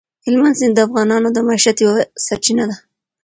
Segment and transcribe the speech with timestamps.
[0.25, 1.95] هلمند سیند د افغانانو د معیشت یوه
[2.25, 2.75] سرچینه ده.